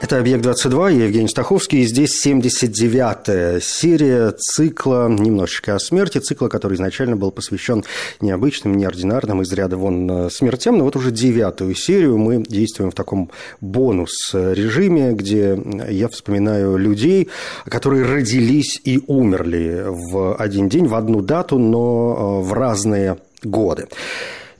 [0.00, 6.76] Это «Объект-22», я Евгений Стаховский, и здесь 79-я серия цикла «Немножечко о смерти», цикла, который
[6.76, 7.84] изначально был посвящен
[8.18, 12.94] необычным, неординарным, из ряда вон э, смертям, но вот уже девятую серию мы действуем в
[12.94, 15.58] таком бонус-режиме, где
[15.90, 17.28] я вспоминаю людей,
[17.66, 23.86] которые родились и умерли в один день, в одну дату, но э, в разные годы.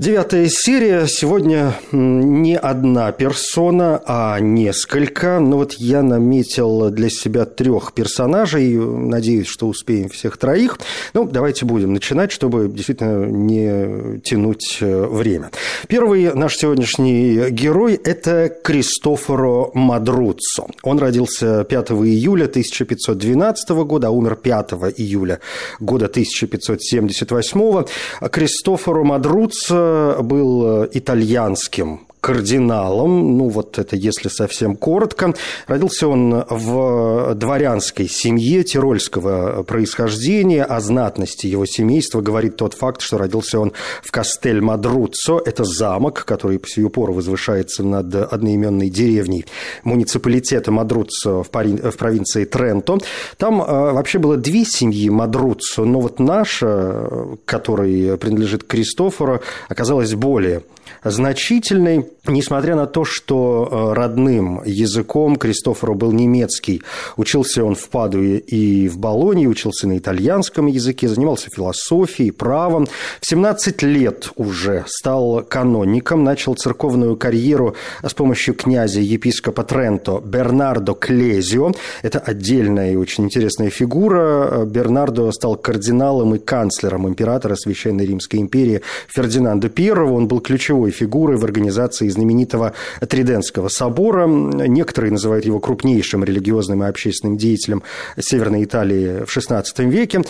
[0.01, 1.07] Девятая серия.
[1.07, 5.41] Сегодня не одна персона, а несколько.
[5.41, 8.79] Но вот я наметил для себя трех персонажей.
[8.79, 10.79] Надеюсь, что успеем всех троих.
[11.13, 15.51] Ну, давайте будем начинать, чтобы действительно не тянуть э, время.
[15.87, 20.69] Первый наш сегодняшний герой– это Кристофоро Мадруццо.
[20.83, 25.41] Он родился 5 июля 1512 года, а умер 5 июля
[25.79, 27.85] года 1578.
[28.31, 29.90] Кристофоро Мадруццо
[30.23, 35.35] был итальянским кардиналом, ну вот это если совсем коротко.
[35.67, 40.65] Родился он в дворянской семье тирольского происхождения.
[40.65, 45.41] О знатности его семейства говорит тот факт, что родился он в Кастель-Мадруццо.
[45.45, 49.47] Это замок, который по сию пору возвышается над одноименной деревней
[49.85, 51.77] муниципалитета Мадруццо в, Пари...
[51.77, 52.99] в провинции Тренто.
[53.37, 57.09] Там э, вообще было две семьи Мадруццо, но вот наша,
[57.45, 60.63] которой принадлежит Кристофору, оказалась более
[61.05, 66.83] значительной, несмотря на то, что э, родным языком Кристофору был немецкий.
[67.17, 72.87] Учился он в Падуе и в Болонии, учился на итальянском языке, занимался философией, правом.
[73.21, 80.95] В 17 лет уже стал каноником, начал церковную карьеру с помощью князя епископа Тренто Бернардо
[80.95, 81.73] Клезио.
[82.03, 84.65] Это отдельная и очень интересная фигура.
[84.65, 89.91] Бернардо стал кардиналом и канцлером императора Священной Римской империи Фердинанда I.
[89.91, 92.73] Он был ключевой ключевой фигурой в организации знаменитого
[93.07, 94.27] Триденского собора.
[94.27, 97.83] Некоторые называют его крупнейшим религиозным и общественным деятелем
[98.19, 100.23] Северной Италии в XVI веке.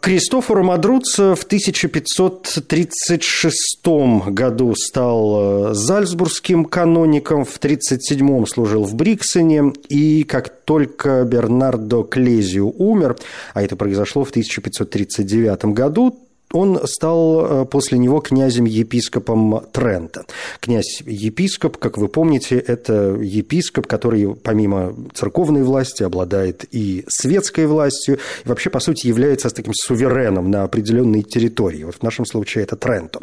[0.00, 3.86] Кристофоро Мадруццо в 1536
[4.28, 13.16] году стал зальцбургским каноником, в 1937 служил в Бриксене, и как только Бернардо Клезио умер,
[13.52, 16.18] а это произошло в 1539 году,
[16.52, 20.24] он стал э, после него князем-епископом Трента.
[20.60, 28.48] Князь-епископ, как вы помните, это епископ, который помимо церковной власти обладает и светской властью, и
[28.48, 31.84] вообще, по сути, является таким сувереном на определенной территории.
[31.84, 33.20] Вот в нашем случае это Тренто.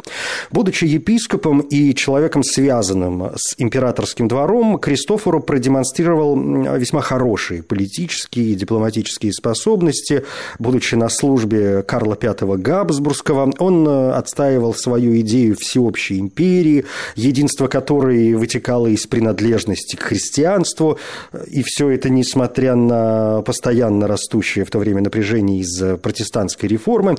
[0.50, 6.36] Будучи епископом и человеком, связанным с императорским двором, Кристофору продемонстрировал
[6.78, 10.24] весьма хорошие политические и дипломатические способности.
[10.58, 13.52] Будучи на службе Карла V Габсбург, Петербургского.
[13.58, 16.84] Он э, отстаивал свою идею всеобщей империи,
[17.16, 20.98] единство которой вытекало из принадлежности к христианству.
[21.46, 27.16] И все это несмотря на постоянно растущее в то время напряжение из протестантской реформы.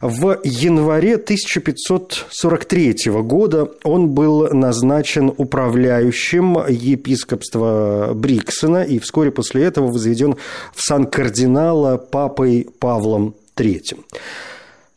[0.00, 10.36] В январе 1543 года он был назначен управляющим епископства Бриксона и вскоре после этого возведен
[10.74, 13.98] в сан кардинала папой Павлом III.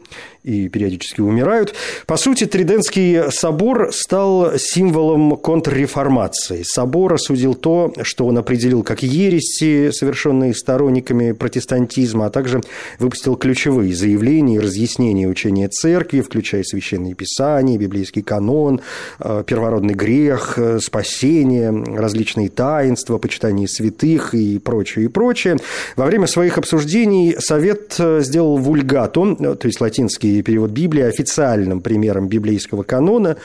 [0.44, 1.74] и периодически умирают.
[2.06, 6.62] По сути, Триденский собор стал символом контрреформации.
[6.64, 12.60] Собор осудил то, что он определил как ереси, совершенные сторонниками протестантизма, а также
[12.98, 18.80] выпустил ключевые заявления и разъяснения учения церкви, включая священные писания, библейский канон,
[19.20, 25.56] э, первородный грех, э, спасение, различные таинства, почитание святых и прочее, и прочее.
[25.96, 32.28] Во время своих обсуждений Совет э, сделал вульгату, то есть латинский перевод Библии, официальным примером
[32.28, 33.36] библейского канона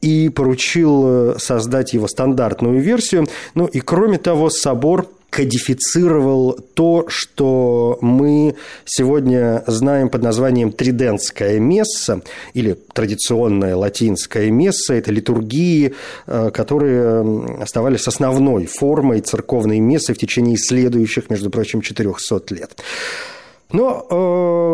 [0.00, 3.26] и поручил создать его стандартную версию.
[3.54, 8.54] Ну и кроме того, собор кодифицировал то, что мы
[8.84, 12.22] сегодня знаем под названием тридентская месса
[12.52, 14.94] или традиционная латинская месса.
[14.94, 15.94] Это литургии,
[16.26, 22.80] э, которые оставались основной формой церковной мессы в течение следующих, между прочим, 400 лет.
[23.72, 24.06] Но,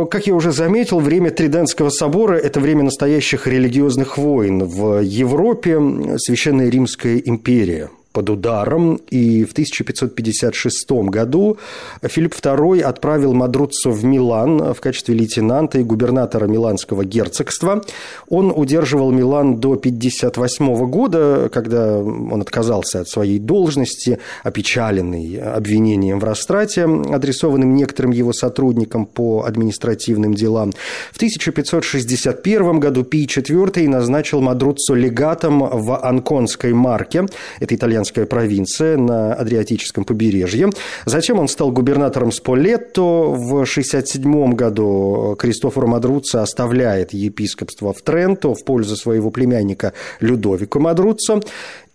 [0.04, 4.64] э, как я уже заметил, время Тридентского собора– это время настоящих религиозных войн.
[4.64, 5.78] В Европе
[6.18, 11.58] Священная Римская империя– под ударом, и в 1556 году
[12.02, 17.84] Филипп II отправил Мадруццо в Милан в качестве лейтенанта и губернатора Миланского герцогства.
[18.28, 26.24] Он удерживал Милан до 1958 года, когда он отказался от своей должности, опечаленный обвинением в
[26.24, 30.72] растрате, адресованным некоторым его сотрудникам по административным делам.
[31.12, 37.26] В 1561 году Пий IV назначил Мадруццо легатом в Анконской марке,
[37.60, 40.70] это итальянская итальянская провинция на Адриатическом побережье.
[41.04, 43.02] Затем он стал губернатором Сполетто.
[43.02, 51.40] В 1967 году Кристофоро Мадруццо оставляет епископство в Тренто в пользу своего племянника Людовико Мадруццо.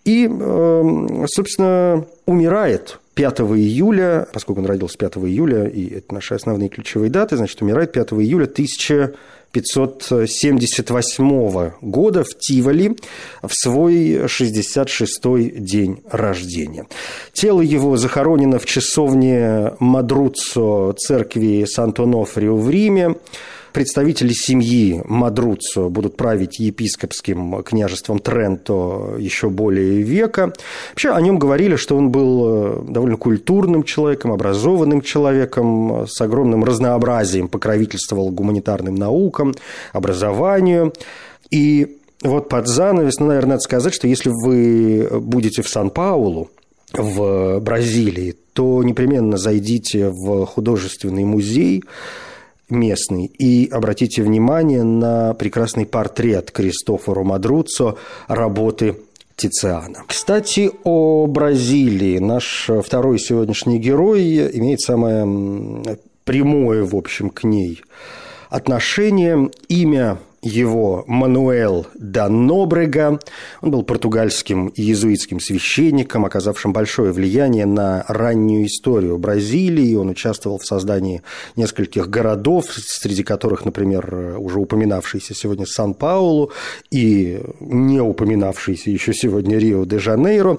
[0.04, 6.68] И, эм, собственно, умирает 5 июля, поскольку он родился 5 июля, и это наши основные
[6.68, 9.14] ключевые даты, значит, умирает 5 июля 1000
[9.50, 12.96] 1578 года в Тиволи
[13.42, 16.86] в свой 66-й день рождения.
[17.32, 23.14] Тело его захоронено в часовне Мадруццо церкви Сант-Онофрио в Риме
[23.76, 30.54] представители семьи Мадруццо будут править епископским княжеством Тренто еще более века.
[30.92, 36.64] Вообще о нем говорили, что он был э, довольно культурным человеком, образованным человеком, с огромным
[36.64, 39.52] разнообразием, покровительствовал гуманитарным наукам,
[39.92, 40.94] образованию.
[41.50, 46.48] И вот под занавес, ну, наверное, надо сказать, что если вы будете в Сан-Паулу,
[46.94, 51.82] в Бразилии, то непременно зайдите в художественный музей,
[52.68, 53.26] местный.
[53.26, 57.98] И обратите внимание на прекрасный портрет Кристофоро Мадруццо
[58.28, 58.96] работы
[59.36, 60.02] Тициана.
[60.06, 62.18] Кстати, о Бразилии.
[62.18, 67.82] Наш второй сегодняшний герой имеет самое прямое, в общем, к ней
[68.48, 69.50] отношение.
[69.68, 73.18] Имя его Мануэл да Нобрега.
[73.62, 79.94] Он был португальским иезуитским священником, оказавшим большое влияние на раннюю историю Бразилии.
[79.94, 81.22] Он участвовал в создании
[81.56, 86.52] нескольких городов, среди которых, например, уже упоминавшийся сегодня Сан-Паулу
[86.90, 90.56] и не упоминавшийся еще сегодня Рио-де-Жанейро.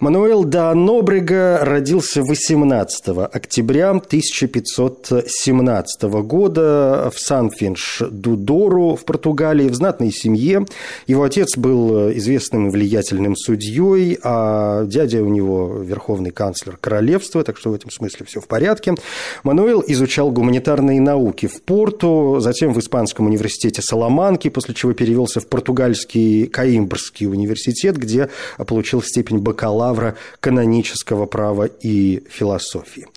[0.00, 10.64] Мануэл да Нобрега родился 18 октября 1517 года в Сан-Финш-Дудору в Португалии в знатной семье.
[11.06, 17.44] Его отец был э, известным и влиятельным судьей, а дядя у него верховный канцлер королевства,
[17.44, 18.94] так что в этом смысле все в порядке.
[19.42, 25.46] Мануэл изучал гуманитарные науки в Порту, затем в Испанском университете Саламанки, после чего перевелся в
[25.46, 28.30] португальский Каимбрский университет, где
[28.66, 33.08] получил степень бакалавра канонического права и философии.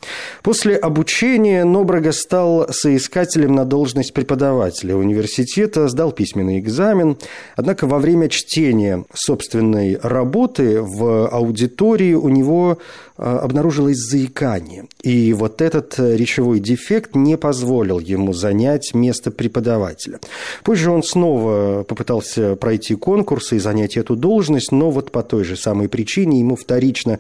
[0.44, 7.18] После обучения Нобрага стал соискателем на должность преподавателя университета, сдал письменный экзамен.
[7.56, 12.78] Однако во время чтения собственной работы в аудитории у него
[13.18, 14.86] э, обнаружилось заикание.
[15.02, 20.20] И вот этот речевой дефект не позволил ему занять место преподавателя.
[20.64, 25.56] Позже он снова попытался пройти конкурсы и занять эту должность, но вот по той же
[25.56, 27.20] самой причине ему вторично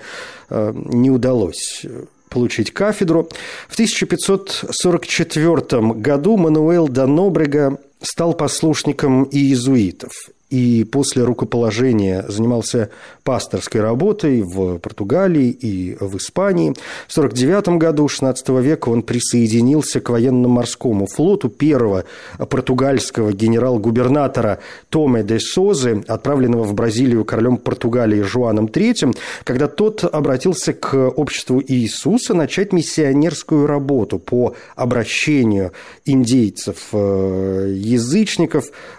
[0.50, 1.86] э, не удалось
[2.30, 3.28] получить кафедру.
[3.68, 10.14] В 1544 году Мануэл Данобрега стал послушником иезуитов
[10.50, 12.90] и после рукоположения занимался
[13.24, 16.74] пасторской работой в Португалии и в Испании.
[17.08, 22.06] В 1949 году XVI века он присоединился к военно-морскому флоту первого
[22.38, 24.60] португальского генерал-губернатора
[24.90, 31.62] Томе де Созы, отправленного в Бразилию королем Португалии Жуаном III, когда тот обратился к обществу
[31.66, 35.72] Иисуса начать миссионерскую работу по обращению
[36.06, 37.72] индейцев, э,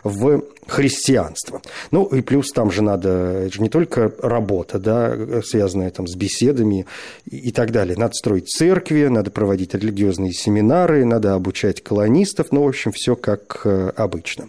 [0.03, 1.63] в христианство.
[1.91, 6.15] Ну и плюс там же надо, это же не только работа, да, связанная там с
[6.15, 6.87] беседами
[7.25, 7.97] и, так далее.
[7.97, 13.63] Надо строить церкви, надо проводить религиозные семинары, надо обучать колонистов, ну, в общем, все как
[13.65, 14.49] э, обычно.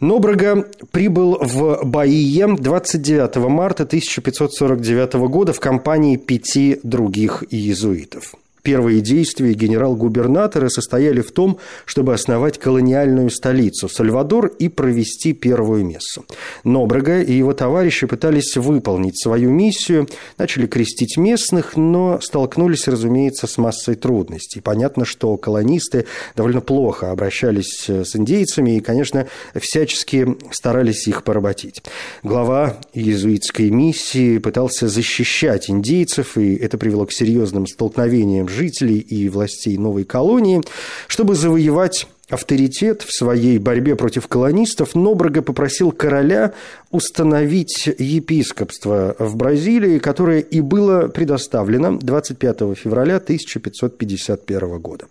[0.00, 8.34] Нобрага прибыл в Баие 29 марта 1549 года в компании пяти других иезуитов.
[8.62, 16.24] Первые действия генерал-губернатора состояли в том, чтобы основать колониальную столицу Сальвадор и провести первую мессу.
[16.64, 23.56] Нобрага и его товарищи пытались выполнить свою миссию, начали крестить местных, но столкнулись, разумеется, с
[23.56, 24.60] массой трудностей.
[24.60, 31.82] Понятно, что колонисты довольно плохо обращались с индейцами и, конечно, всячески старались их поработить.
[32.22, 39.78] Глава иезуитской миссии пытался защищать индейцев, и это привело к серьезным столкновениям жителей и властей
[39.78, 40.60] новой колонии,
[41.06, 46.52] чтобы завоевать авторитет в своей борьбе против колонистов, Нобрага попросил короля
[46.90, 55.06] установить епископство в Бразилии, которое и было предоставлено 25 февраля 1551 года.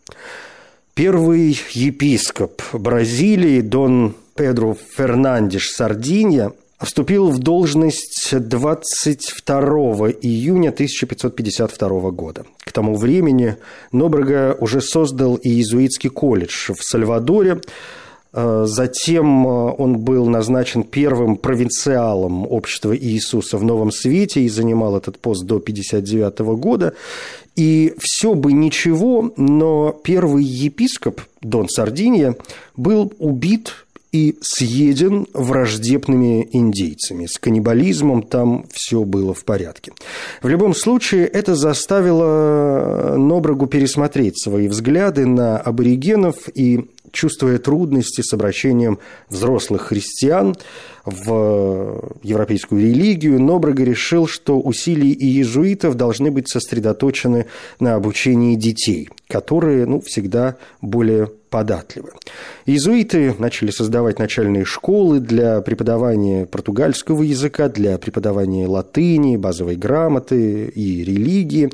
[0.93, 9.63] Первый епископ Бразилии, Дон Педро Фернандеш Сардинья, вступил в должность 22
[10.21, 12.45] июня 1552 года.
[12.59, 13.57] К тому времени
[13.91, 17.61] Нобрага уже создал иезуитский колледж в Сальвадоре,
[18.31, 24.95] э, Затем э, он был назначен первым провинциалом общества Иисуса в Новом Свете и занимал
[24.95, 26.93] этот пост до 1959 года.
[27.55, 32.35] И все бы ничего, но первый епископ Дон Сардинья
[32.77, 33.73] был убит
[34.11, 37.27] и съеден враждебными индейцами.
[37.27, 39.91] С каннибализмом там все было в порядке.
[40.41, 48.33] В любом случае, это заставило Нобрагу пересмотреть свои взгляды на аборигенов и чувствуя трудности с
[48.33, 48.99] обращением
[49.29, 50.55] взрослых христиан
[51.05, 57.47] в европейскую религию, Нобрага решил, что усилия иезуитов должны быть сосредоточены
[57.79, 62.11] на обучении детей, которые ну, всегда более податливы.
[62.65, 71.03] Иезуиты начали создавать начальные школы для преподавания португальского языка, для преподавания латыни, базовой грамоты и
[71.03, 71.71] религии.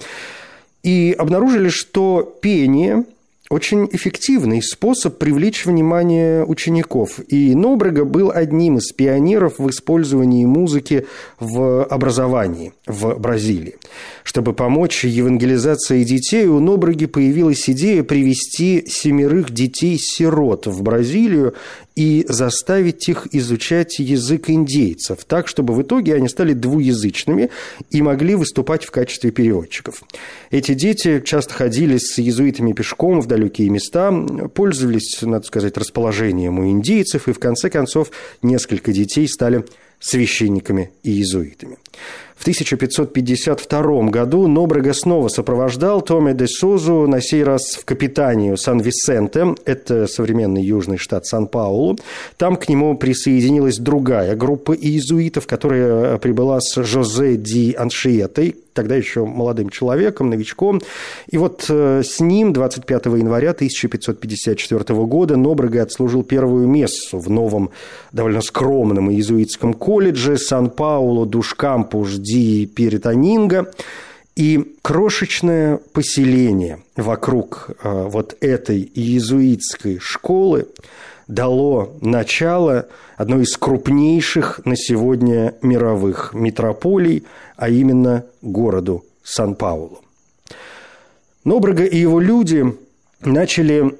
[0.83, 3.05] И обнаружили, что пение
[3.49, 7.19] очень эффективный способ привлечь внимание учеников.
[7.27, 11.05] И Нобрага был одним из пионеров в использовании музыки
[11.39, 13.75] в образовании в Бразилии.
[14.23, 21.53] Чтобы помочь евангелизации детей, у Нобраги появилась идея привести семерых детей-сирот в Бразилию
[21.95, 27.49] и заставить их изучать язык индейцев, так, чтобы в итоге они стали двуязычными
[27.89, 30.03] и могли выступать в качестве переводчиков.
[30.51, 34.11] Эти дети часто ходили с иезуитами пешком в далекие места,
[34.53, 38.11] пользовались, надо сказать, расположением у индейцев, и в конце концов
[38.41, 39.65] несколько детей стали
[39.99, 41.77] священниками и иезуитами.
[42.35, 49.55] В 1552 году Нобрага снова сопровождал Томе де Созу, на сей раз в Капитанию Сан-Висенте,
[49.65, 51.97] это современный южный штат Сан-Паулу.
[52.37, 59.25] Там к нему присоединилась другая группа иезуитов, которая прибыла с Жозе Ди Аншиетой, тогда еще
[59.25, 60.81] молодым человеком, новичком.
[61.27, 67.71] И вот э, с ним 25 января 1554 года Нобрага отслужил первую мессу в новом,
[68.11, 73.71] довольно скромном иезуитском колледже Сан-Паулу Душкампуш Ди Пеританинга.
[74.35, 80.67] И крошечное поселение вокруг э, вот этой иезуитской школы
[81.27, 87.23] дало начало одной из крупнейших на сегодня мировых метрополий,
[87.57, 90.01] а именно городу Сан-Паулу.
[91.43, 92.65] Нобрага и его люди
[93.21, 93.95] начали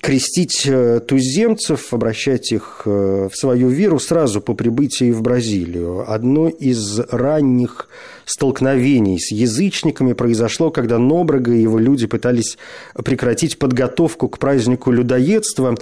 [0.00, 6.10] крестить э, туземцев, обращать их э, в свою веру сразу по прибытии в Бразилию.
[6.10, 7.88] Одно из ранних
[8.24, 12.58] столкновений с язычниками произошло, когда Нобрага и его люди пытались
[13.04, 15.76] прекратить подготовку к празднику людоедства,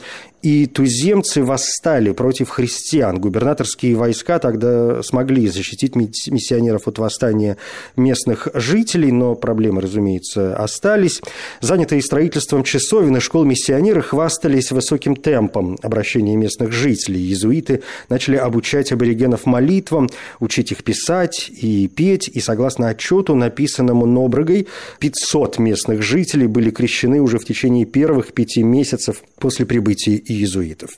[0.47, 3.19] и туземцы восстали против христиан.
[3.19, 7.57] Губернаторские войска тогда смогли защитить миссионеров от восстания
[7.97, 11.21] местных жителей, но проблемы, разумеется, остались.
[11.61, 17.23] Занятые строительством часовен и школ миссионеры хвастались высоким темпом обращения местных жителей.
[17.23, 24.69] Иезуиты начали обучать аборигенов молитвам, учить их писать и петь, и согласно отчету, написанному Нобрагой,
[25.01, 30.91] 500 местных жителей были крещены уже в течение первых пяти месяцев после прибытия иезуитов.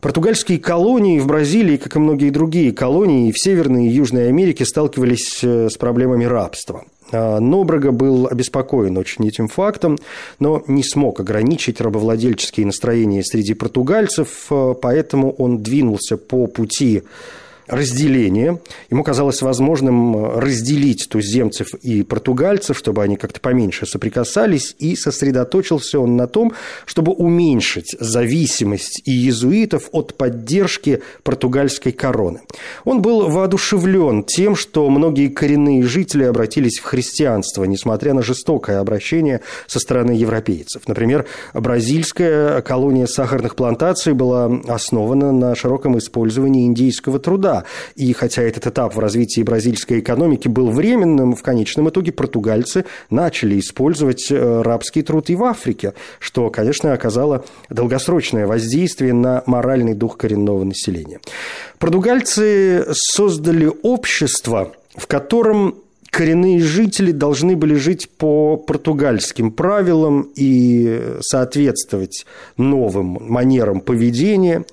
[0.00, 5.42] Португальские колонии в Бразилии, как и многие другие колонии в Северной и Южной Америке, сталкивались
[5.42, 6.84] э, с проблемами рабства.
[7.10, 9.98] А, Нобрага был обеспокоен очень этим фактом,
[10.38, 17.02] но не смог ограничить рабовладельческие настроения среди португальцев, а, поэтому он двинулся по пути
[17.66, 18.60] разделение.
[18.90, 26.00] Ему казалось возможным э, разделить туземцев и португальцев, чтобы они как-то поменьше соприкасались, и сосредоточился
[26.00, 26.52] он на том,
[26.86, 32.42] чтобы уменьшить зависимость иезуитов от поддержки португальской короны.
[32.84, 39.40] Он был воодушевлен тем, что многие коренные жители обратились в христианство, несмотря на жестокое обращение
[39.66, 40.86] со стороны европейцев.
[40.88, 47.53] Например, бразильская колония сахарных плантаций была основана на широком использовании индийского труда,
[47.94, 53.60] и хотя этот этап в развитии бразильской экономики был временным, в конечном итоге португальцы начали
[53.60, 60.16] использовать э, рабский труд и в Африке, что, конечно, оказало долгосрочное воздействие на моральный дух
[60.16, 61.20] коренного населения.
[61.78, 65.83] Португальцы создали общество, в котором
[66.14, 72.24] коренные жители должны были жить по португальским правилам и соответствовать
[72.56, 74.64] новым манерам поведения,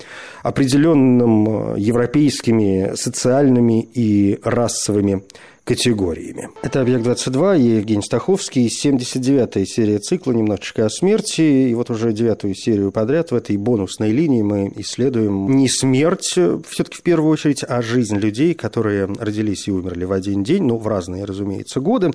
[0.43, 5.23] определенным европейскими социальными и расовыми
[5.63, 6.49] категориями.
[6.63, 11.41] Это «Объект-22», я Евгений Стаховский, 79-я серия цикла «Немножечко о смерти».
[11.41, 16.97] И вот уже девятую серию подряд в этой бонусной линии мы исследуем не смерть все-таки
[16.97, 20.87] в первую очередь, а жизнь людей, которые родились и умерли в один день, ну, в
[20.87, 22.11] разные, разумеется, годы.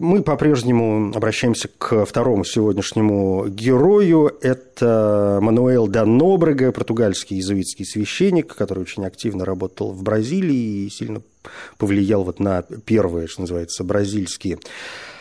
[0.00, 4.32] Мы по-прежнему обращаемся к второму сегодняшнему герою.
[4.40, 11.20] Это Мануэл Данобрега, португальский иезуитский священник, который очень активно работал в Бразилии и сильно
[11.78, 14.58] повлиял вот на первые, что называется, бразильские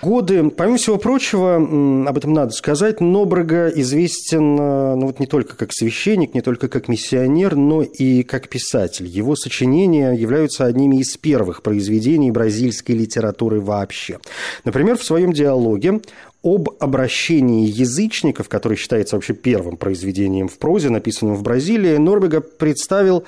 [0.01, 0.49] годы.
[0.49, 5.73] Помимо всего прочего, об этом надо сказать, Нобрага известен э, ну, вот не только как
[5.73, 9.07] священник, не только как миссионер, но и как писатель.
[9.07, 14.19] Его сочинения являются одними из первых произведений бразильской литературы вообще.
[14.63, 16.01] Например, в своем диалоге
[16.43, 23.23] об обращении язычников, который считается вообще первым произведением в прозе, написанным в Бразилии, Норбега представил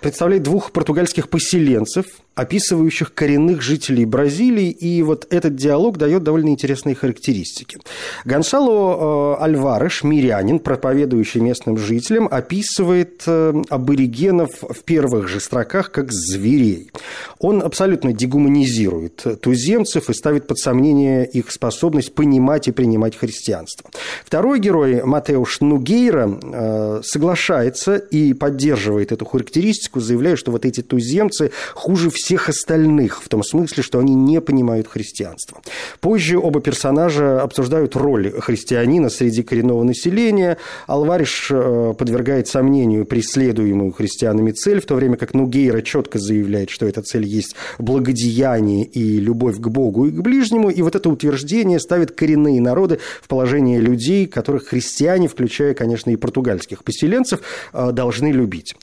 [0.00, 2.06] представляет двух португальских поселенцев–
[2.38, 7.78] описывающих коренных жителей Бразилии, и вот этот диалог дает довольно интересные характеристики.
[8.24, 16.12] Гонсало э, Альвареш, мирянин, проповедующий местным жителям, описывает э, аборигенов в первых же строках как
[16.12, 16.92] зверей.
[17.40, 23.90] Он абсолютно дегуманизирует туземцев и ставит под сомнение их способность понимать и принимать христианство.
[24.24, 31.50] Второй герой, Матеуш Нугейра, э, соглашается и поддерживает эту характеристику, заявляя, что вот эти туземцы
[31.74, 35.62] хуже всех всех остальных, в том смысле, что они не понимают христианство.
[36.00, 40.58] Позже оба персонажа обсуждают роль христианина среди коренного населения.
[40.86, 46.84] Алвариш э, подвергает сомнению преследуемую христианами цель, в то время как Нугейра четко заявляет, что
[46.84, 50.68] эта цель есть благодеяние и любовь к Богу и к ближнему.
[50.68, 56.16] И вот это утверждение ставит коренные народы в положение людей, которых христиане, включая, конечно, и
[56.16, 57.40] португальских поселенцев,
[57.72, 58.74] э, должны любить.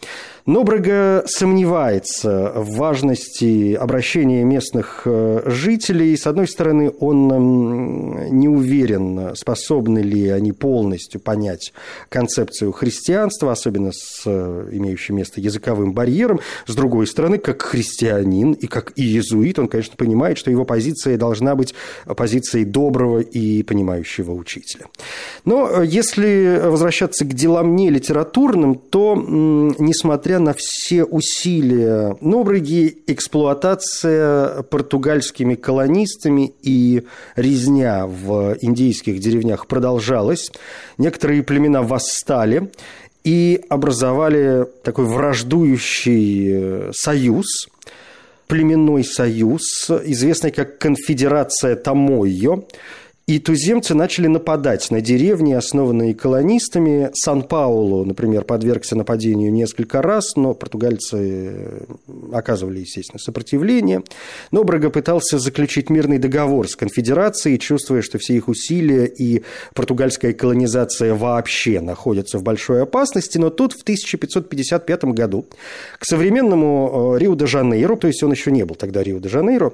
[0.46, 6.16] Но Брага сомневается в важности обращения местных э, жителей.
[6.16, 11.74] С одной стороны, он не уверен, способны ли они полностью понять
[12.10, 16.40] концепцию христианства, особенно с э, имеющим место языковым барьером.
[16.68, 21.56] С другой стороны, как христианин и как иезуит, он, конечно, понимает, что его позиция должна
[21.56, 21.74] быть
[22.06, 24.86] позицией доброго и понимающего учителя.
[25.44, 32.98] Но э, если возвращаться к делам не литературным, то, несмотря несмотря на все усилия Нобрыги,
[33.08, 37.04] эксплуатация португальскими колонистами и
[37.36, 40.52] резня в индийских деревнях продолжалась.
[40.98, 42.70] Некоторые племена восстали
[43.24, 47.68] и образовали такой враждующий э, союз,
[48.48, 52.64] племенной союз, известный как Конфедерация Тамойо,
[53.28, 57.10] и туземцы начали нападать на деревни, основанные колонистами.
[57.14, 61.86] Сан-Паулу, например, подвергся нападению несколько раз, но португальцы э,
[62.38, 64.04] оказывали, естественно, сопротивление.
[64.52, 69.44] Но Брага пытался заключить мирный договор с конфедерацией, чувствуя, что все их усилия и
[69.74, 73.38] португальская колонизация вообще находятся в большой опасности.
[73.38, 75.46] Но тут в 1555 году
[76.00, 79.74] к современному э, Рио-де-Жанейро, то есть он еще не был тогда Рио-де-Жанейро,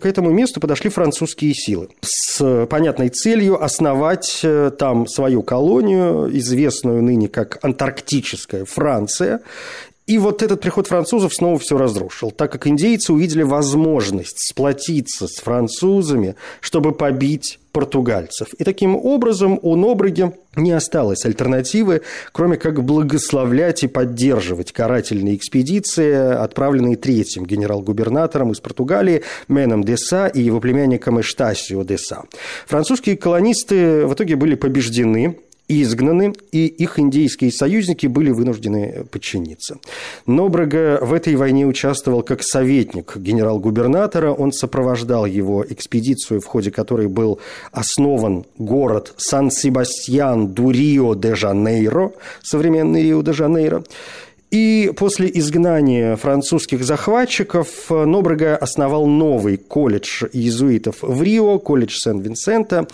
[0.00, 7.02] к этому месту подошли французские силы с понятной целью основать э, там свою колонию, известную
[7.02, 9.40] ныне как Антарктическая Франция,
[10.06, 15.36] И вот этот приход французов снова все разрушил, так как индейцы увидели возможность сплотиться с
[15.36, 18.48] французами, чтобы побить португальцев.
[18.58, 26.34] И таким образом у Нобреги не осталось альтернативы, кроме как благословлять и поддерживать карательные экспедиции,
[26.34, 32.24] отправленные третьим генерал-губернатором из Португалии Меном Деса и его племянником Эштасио Деса.
[32.66, 35.38] Французские колонисты в итоге были побеждены,
[35.80, 39.78] изгнаны, и их индейские союзники были вынуждены подчиниться.
[40.26, 44.32] Нобрага в этой войне участвовал как советник генерал-губернатора.
[44.32, 53.84] Он сопровождал его экспедицию, в ходе которой был основан город Сан-Себастьян-ду-Рио-де-Жанейро, современный Рио-де-Жанейро.
[54.52, 62.86] И после изгнания французских захватчиков Нобрага основал новый колледж иезуитов в Рио, колледж Сен-Винсента,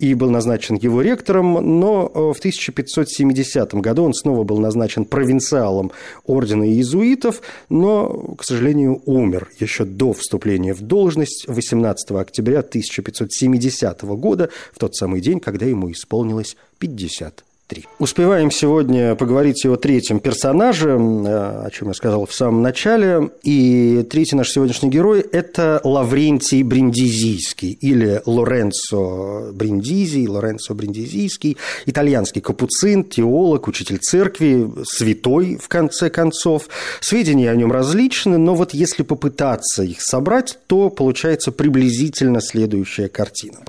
[0.00, 5.92] и был назначен его ректором, но э, в 1570 году он снова был назначен провинциалом
[6.26, 14.50] ордена иезуитов, но, к сожалению, умер еще до вступления в должность 18 октября 1570 года,
[14.72, 17.86] в тот самый день, когда ему исполнилось 50 3.
[17.98, 23.30] Успеваем сегодня поговорить о третьем персонаже, э, о чем я сказал в самом начале.
[23.42, 33.02] И третий наш сегодняшний герой– это Лаврентий Бриндизийский или Лоренцо Бриндизи, Лоренцо Бриндизийский, итальянский капуцин,
[33.02, 36.68] теолог, учитель церкви, святой, в конце концов.
[37.00, 43.60] Сведения о нем различны, но вот если попытаться их собрать, то получается приблизительно следующая картина.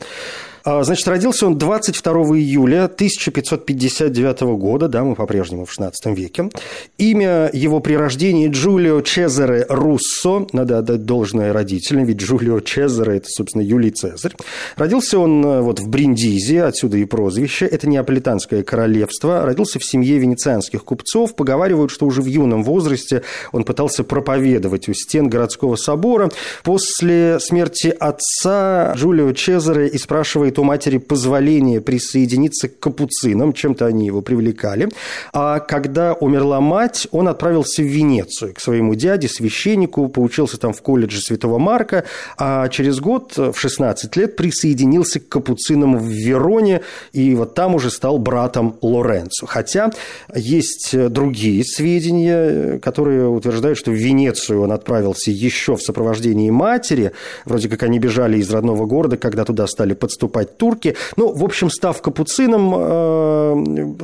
[0.65, 6.49] А, значит, родился он 22 июля 1559 года, да, мы по-прежнему в 16 веке.
[6.97, 13.27] Имя его при рождении Джулио Чезаре Руссо, надо отдать должное родителям, ведь Джулио Чезаре– это,
[13.29, 14.33] собственно, Юлий Цезарь.
[14.75, 19.45] Родился он э, вот в Бриндизе, отсюда и прозвище, это Неаполитанское королевство.
[19.45, 21.35] Родился в семье венецианских купцов.
[21.35, 26.31] Поговаривают, что уже в юном возрасте он пытался проповедовать у стен городского собора.
[26.63, 34.05] После смерти отца Джулио Чезаре и спрашивает у матери позволение присоединиться к капуцинам, чем-то они
[34.05, 34.89] его привлекали.
[35.33, 40.81] А когда умерла мать, он отправился в Венецию к своему дяде, священнику, поучился там в
[40.81, 42.03] колледже Святого Марка,
[42.37, 46.81] а через год, в 16 лет, присоединился к капуцинам в Вероне,
[47.13, 49.45] и вот там уже стал братом Лоренцо.
[49.45, 49.91] Хотя
[50.33, 57.11] есть другие сведения, которые утверждают, что в Венецию он отправился еще в сопровождении матери,
[57.45, 60.95] вроде как они бежали из родного города, когда туда стали подступать принимать турки.
[61.17, 63.51] Ну, в общем, став капуцином, э,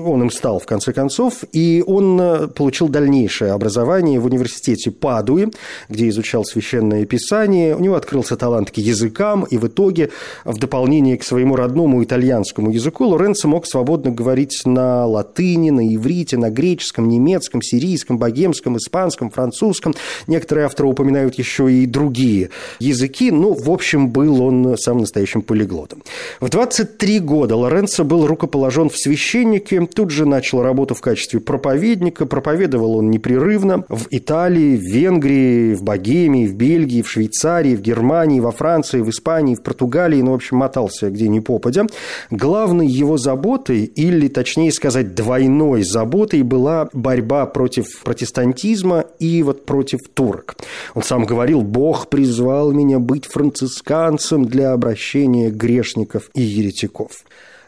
[0.06, 5.52] он им стал в конце концов, и он э, получил дальнейшее образование в университете Падуи,
[5.90, 7.76] где изучал священное писание.
[7.76, 10.10] У него открылся талант к языкам, и в итоге,
[10.46, 16.38] в дополнение к своему родному итальянскому языку, Лоренцо мог свободно говорить на латыни, на иврите,
[16.38, 19.94] на греческом, немецком, сирийском, богемском, испанском, французском.
[20.28, 22.50] Некоторые авторы упоминают еще и другие
[22.80, 23.32] языки.
[23.32, 26.04] Ну, в общем, был он самым настоящим полиглотом.
[26.40, 32.26] В 23 года Лоренцо был рукоположен в священнике, тут же начал работу в качестве проповедника,
[32.26, 38.40] проповедовал он непрерывно в Италии, в Венгрии, в Богемии, в Бельгии, в Швейцарии, в Германии,
[38.40, 41.86] во Франции, в Испании, в Португалии, ну, в общем, мотался где ни попадя.
[42.30, 50.00] Главной его заботой, или, точнее сказать, двойной заботой была борьба против протестантизма и вот против
[50.14, 50.56] турок.
[50.94, 57.12] Он сам говорил, «Бог призвал меня быть францисканцем для обращения грешников католиков и еретиков.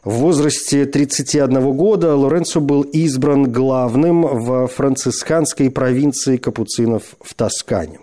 [0.04, 8.00] В возрасте 31 года Лоренцо был избран главным в францисканской провинции капуцинов в Тоскане.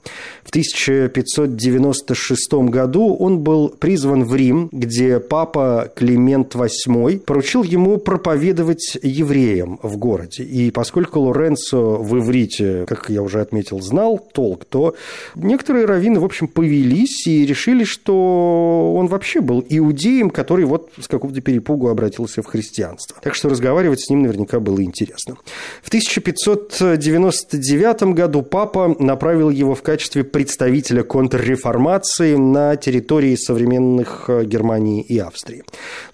[0.51, 8.99] В 1596 году он был призван в Рим, где папа Климент VIII поручил ему проповедовать
[9.01, 10.43] евреям в городе.
[10.43, 14.97] И поскольку Лоренцо в иврите, как я уже отметил, знал толк, то
[15.37, 21.07] некоторые раввины, в общем, повелись и решили, что он вообще был иудеем, который вот с
[21.07, 23.17] какого-то перепугу обратился в христианство.
[23.23, 25.37] Так что разговаривать с ним наверняка было интересно.
[25.81, 35.03] В 1599 году папа направил его в качестве представителя контрреформации на территории современных э, Германии
[35.03, 35.64] и Австрии.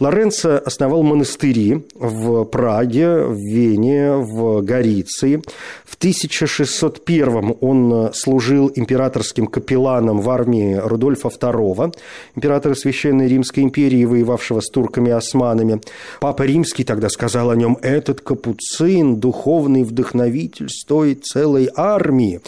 [0.00, 5.40] Лоренцо основал монастыри в Праге, в Вене, в Гориции.
[5.84, 11.94] В 1601 он э, служил императорским капелланом в армии Рудольфа II,
[12.34, 15.80] императора Священной Римской империи, воевавшего с турками и османами.
[16.20, 22.40] Папа Римский тогда сказал о нем, этот капуцин, духовный вдохновитель, стоит целой армии.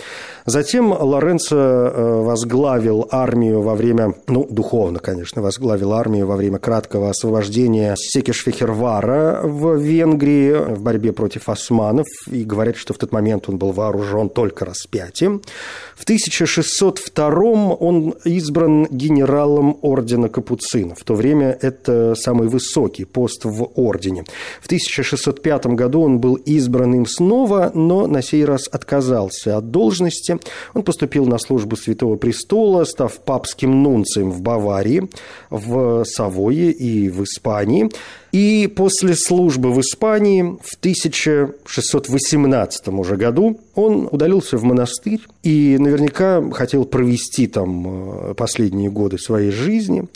[0.44, 7.94] Затем Лоренцо возглавил армию во время, ну, духовно, конечно, возглавил армию во время краткого освобождения
[7.96, 12.06] Секешфехервара в Венгрии в борьбе против османов.
[12.30, 15.42] И говорят, что в тот момент он был вооружен только распятием.
[15.96, 20.98] В 1602 он избран генералом ордена Капуцинов.
[20.98, 24.24] В то время это самый высокий пост в ордене.
[24.60, 30.38] В 1605 году он был избран им снова, но на сей раз отказался от должности.
[30.74, 35.08] Он поступил на службу Святого Престола, став папским нунцием в Баварии,
[35.50, 37.90] в Савое и в Испании.
[38.32, 46.42] И после службы в Испании в 1618 уже году он удалился в монастырь и наверняка
[46.50, 50.06] хотел провести там э, последние годы своей жизни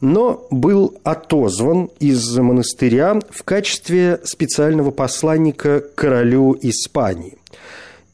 [0.00, 7.37] но был отозван из монастыря в качестве специального посланника королю Испании.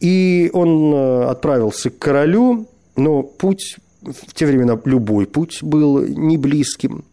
[0.04, 6.36] И он э, отправился к королю, но путь в те времена любой путь был не
[6.36, 7.06] близким.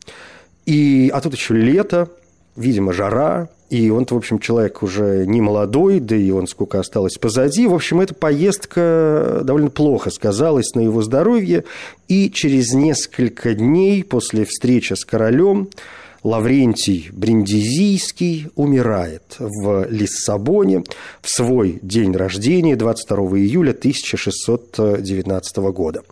[0.66, 2.10] И, а тут еще лето,
[2.58, 7.18] видимо, жара, и он, в общем, человек уже не молодой, да и он сколько осталось
[7.18, 7.66] позади.
[7.66, 11.64] В общем, эта поездка довольно плохо сказалась на его здоровье,
[12.10, 15.70] и через несколько дней после встречи с королем
[16.24, 20.84] Лаврентий Бриндизийский умирает в Лиссабоне
[21.22, 26.04] в свой день рождения 22 июля 1619 года.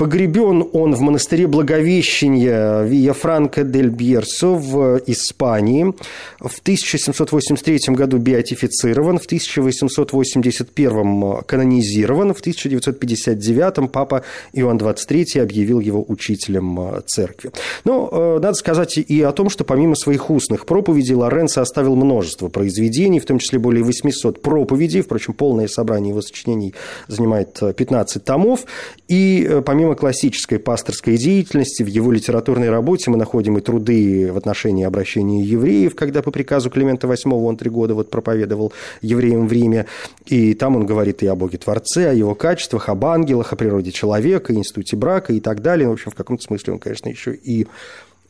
[0.00, 5.94] Погребен он в монастыре Благовещения Вия Франко дель Бьерсо в Испании.
[6.38, 16.80] В 1783 году беатифицирован, в 1881 канонизирован, в 1959 папа Иоанн XXIII объявил его учителем
[16.80, 17.50] э, церкви.
[17.84, 22.48] Но э, надо сказать и о том, что помимо своих устных проповедей Лоренцо оставил множество
[22.48, 26.72] произведений, в том числе более 800 проповедей, впрочем, полное собрание его сочинений
[27.06, 28.64] занимает 15 э, томов,
[29.06, 34.36] и помимо помимо классической пасторской деятельности, в его литературной работе мы находим и труды в
[34.36, 38.72] отношении обращения евреев, когда по приказу Климента VIII он три года вот проповедовал
[39.02, 39.86] евреям в Риме,
[40.26, 43.90] и там он говорит и о Боге Творце, о его качествах, об ангелах, о природе
[43.90, 45.88] человека, институте брака и так далее.
[45.88, 47.66] В общем, в каком-то смысле он, конечно, еще и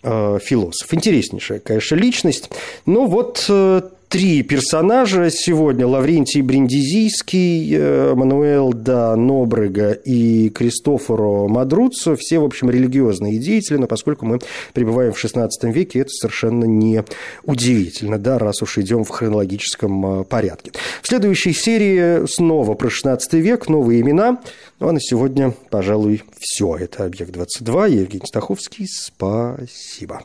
[0.03, 0.92] э, философ.
[0.94, 2.51] Интереснейшая, конечно, личность.
[2.87, 5.87] Но вот э, три персонажа сегодня.
[5.87, 12.16] Лаврентий Бриндизийский, э, Мануэл да Нобрега и Кристофоро Мадруццо.
[12.16, 14.40] Все, в общем, религиозные деятели, но поскольку мы
[14.75, 17.05] пребываем в XVI веке, это совершенно не
[17.44, 20.73] удивительно, да, раз уж идем в хронологическом э, порядке.
[21.03, 24.40] В следующей серии снова про XVI век, новые имена.
[24.81, 26.77] Ну, а на сегодня, пожалуй, все.
[26.77, 27.90] Это «Объект-22».
[27.90, 28.87] Евгений Стаховский.
[28.88, 30.23] Спасибо.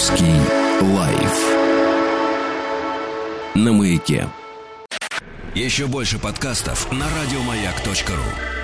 [0.00, 0.40] Стаховский
[0.80, 1.54] лайф
[3.54, 4.26] на маяке.
[5.54, 8.59] Еще больше подкастов на радиомаяк.ру.